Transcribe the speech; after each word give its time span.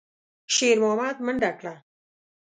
شېرمحمد 0.55 1.17
منډه 1.25 1.51
کړه. 1.59 1.75